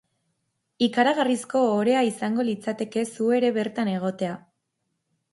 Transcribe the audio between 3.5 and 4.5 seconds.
bertan egotea.